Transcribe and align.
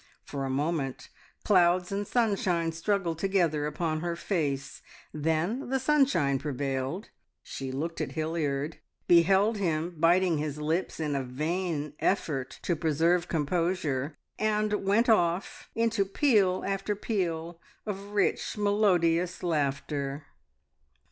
For 0.23 0.45
a 0.45 0.49
moment 0.49 1.09
clouds 1.43 1.91
and 1.91 2.07
sunshine 2.07 2.71
struggled 2.71 3.19
together 3.19 3.67
upon 3.67 3.99
her 3.99 4.15
face, 4.15 4.81
then 5.13 5.69
the 5.69 5.79
sunshine 5.79 6.39
prevailed, 6.39 7.11
she 7.43 7.71
looked 7.71 8.01
at 8.01 8.13
Hilliard, 8.13 8.79
beheld 9.07 9.57
him 9.57 9.93
biting 9.99 10.39
his 10.39 10.57
lips 10.57 10.99
in 10.99 11.13
a 11.15 11.23
vain 11.23 11.93
effort 11.99 12.57
to 12.63 12.75
preserve 12.75 13.27
composure, 13.27 14.17
and 14.39 14.73
went 14.83 15.07
off 15.07 15.69
into 15.75 16.03
peal 16.03 16.63
after 16.65 16.95
peal 16.95 17.61
of 17.85 18.09
rich, 18.13 18.57
melodious 18.57 19.43
laughter. 19.43 20.25